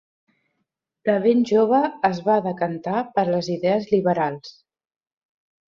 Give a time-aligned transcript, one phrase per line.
[1.09, 4.53] De ben jove es va decantar per les idees liberals.